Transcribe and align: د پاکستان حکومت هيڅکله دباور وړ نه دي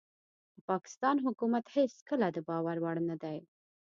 د 0.55 0.57
پاکستان 0.69 1.15
حکومت 1.25 1.65
هيڅکله 1.75 2.27
دباور 2.35 2.77
وړ 2.81 2.97
نه 3.09 3.15
دي 3.23 3.37